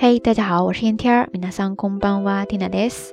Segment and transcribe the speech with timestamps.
[0.00, 3.10] 嘿，大家好，我是燕天儿，米娜桑空邦哇蒂娜です。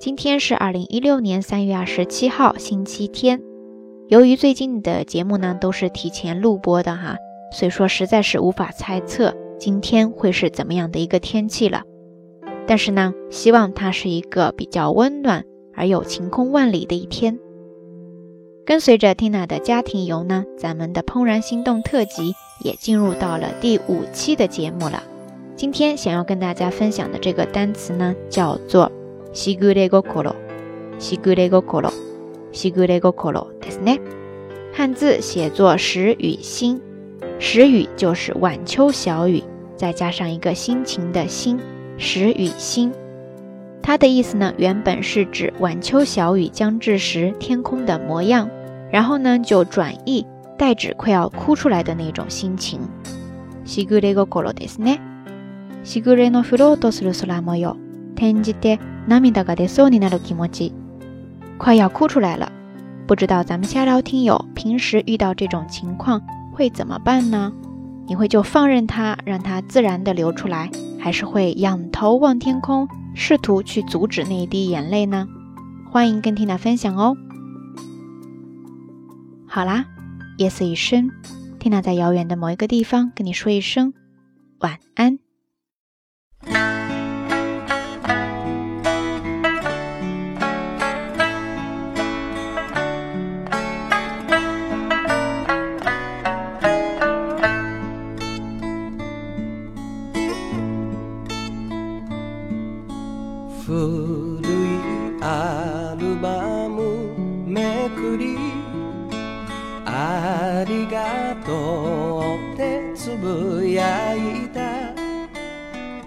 [0.00, 3.40] 今天是二零一六年三月二十七号，星期天。
[4.08, 7.16] 由于最近的节目呢都是提前录播的哈，
[7.52, 11.82] 所以说实在是无法猜测今天会是怎么样的一个天气了。
[12.66, 15.44] 但是呢，希望它是一个比较温暖
[15.76, 17.38] 而又晴空万里的一天。
[18.66, 22.32] 跟随着 Tina 的家庭游呢，咱们的怦然心动特辑
[22.64, 25.00] 也进入到了第五期的节目了。
[25.55, 28.91] 今天想要跟大家分享的这个单词呢，叫做
[29.33, 30.33] 西古雷ゴコロ，
[30.97, 31.91] 西古雷ゴコロ，
[32.51, 33.99] 西古雷ゴコロ，ですね。
[34.73, 36.79] 汉字写作时雨心，
[37.39, 39.43] 时雨就是晚秋小雨，
[39.75, 41.59] 再加上一个心情的心，
[41.97, 42.91] 时雨心。
[43.81, 48.49] 它的意思呢，原本是指晚秋小雨将至时天空的模样，
[48.91, 50.25] 然后呢就转译
[50.57, 52.79] 代指快要哭出来的那种心情。
[53.65, 54.99] しぐれ心ですね。
[55.83, 57.77] しぐれのフロートする空模様、
[58.15, 60.73] 転じて涙が出そうになる気持ち。
[61.57, 62.51] 快要哭出来了，
[63.07, 66.21] 不知道咱们下聊听友平时遇到这种情况
[66.53, 67.51] 会怎么办呢？
[68.07, 72.87] 你会就放任它，让它自然的流出来，还是会仰头望天空？
[73.15, 75.27] 试图去阻止那一滴眼泪呢？
[75.91, 77.17] 欢迎跟缇娜分享哦。
[79.47, 79.85] 好啦，
[80.37, 81.09] 夜色已深，
[81.59, 83.93] 缇娜在遥远的某一个地方跟你说一声
[84.59, 85.19] 晚安。
[103.66, 104.42] 古い
[105.22, 107.14] アルバム
[107.46, 108.36] めくり
[109.86, 114.92] ありがとうってつぶやいた。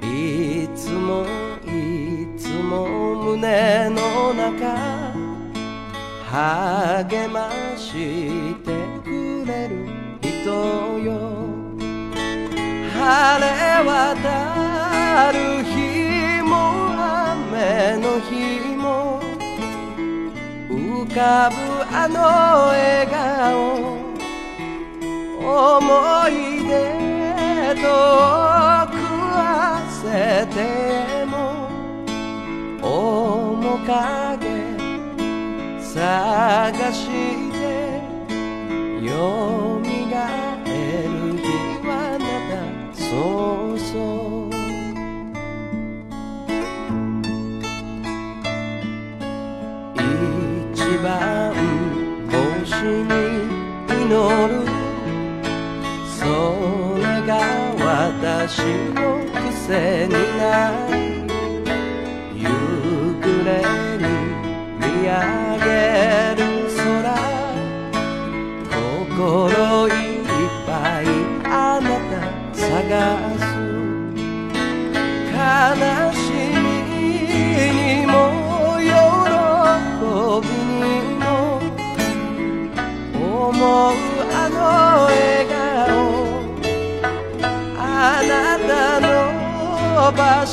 [0.06, 1.26] いつも
[1.66, 2.86] いつも
[3.24, 5.16] 胸の中
[6.30, 8.72] 励まして
[9.04, 9.88] くれる
[10.22, 10.52] 人
[11.00, 11.18] よ。
[12.94, 13.48] 晴れ
[13.84, 15.87] 渡る日
[21.18, 21.24] ぶ
[21.96, 22.20] あの
[22.70, 23.98] 笑顔
[25.40, 26.32] 思い
[26.68, 26.72] 出
[27.76, 28.96] と食
[29.34, 30.56] わせて
[31.26, 31.34] も
[32.82, 34.46] 面影
[35.82, 37.10] 探し
[37.52, 37.56] て
[39.04, 39.67] よ
[52.84, 53.14] に
[53.88, 54.10] 祈
[54.48, 54.52] る。
[56.20, 56.22] そ
[56.98, 57.32] れが
[57.80, 58.62] 私
[58.94, 59.00] の
[59.52, 60.42] 癖にな
[60.92, 60.94] り
[62.36, 62.44] 夕
[63.22, 63.48] 暮れ
[63.98, 64.06] に
[64.80, 65.10] 見上
[65.60, 66.40] げげる
[66.78, 66.78] 空。
[68.70, 70.70] 心いっぱ
[71.02, 71.04] い
[71.46, 71.48] あ
[71.82, 72.14] なた
[72.56, 72.62] 探
[73.40, 73.42] す。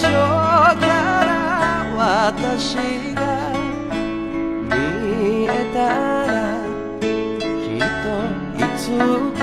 [0.05, 0.87] 所か
[1.25, 1.31] ら
[1.97, 2.75] 私
[3.15, 3.21] が
[5.73, 5.77] た
[6.27, 6.33] ら
[7.41, 8.07] きっと
[8.61, 8.85] いつ
[9.33, 9.34] か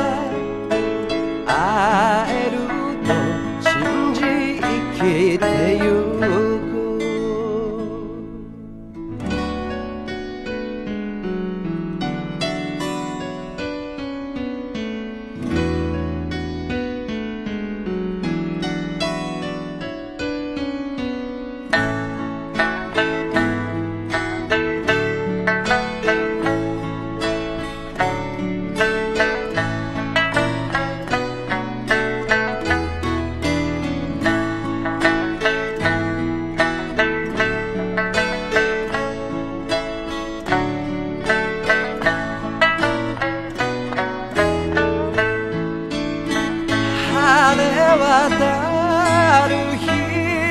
[48.02, 49.86] 渡る日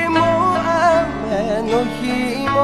[0.07, 0.17] も
[0.55, 2.55] 雨の日も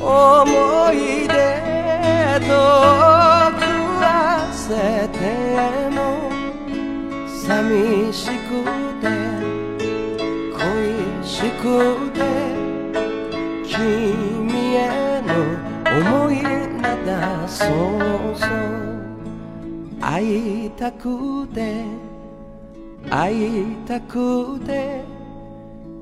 [0.00, 0.96] 思い
[1.28, 1.34] 出
[2.40, 2.50] と
[3.52, 3.62] 食
[4.00, 4.02] わ
[4.50, 4.66] せ
[5.08, 5.20] て
[5.90, 5.96] も
[7.28, 8.64] 寂しく
[9.02, 9.06] て
[10.56, 10.58] 恋
[11.22, 11.30] し
[11.60, 11.62] く
[12.18, 12.37] て。
[17.06, 17.68] だそう
[18.36, 18.50] そう。
[20.00, 21.84] 会いたくて
[23.10, 25.02] 会いたくて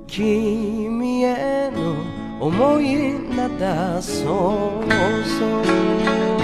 [0.07, 1.95] 君への
[2.41, 4.89] 思いなだそう
[5.25, 5.47] そ
[6.33, 6.36] う。